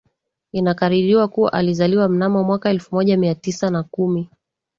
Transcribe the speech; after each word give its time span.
Inakadiriwa 0.51 1.27
kua 1.27 1.53
alizaliwa 1.53 2.09
mnamo 2.09 2.43
mwaka 2.43 2.69
elfu 2.69 2.95
moja 2.95 3.17
mia 3.17 3.35
tisa 3.35 3.69
na 3.69 3.83
kumi 3.83 4.29